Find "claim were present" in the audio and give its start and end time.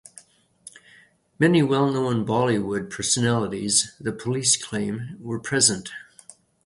4.55-5.91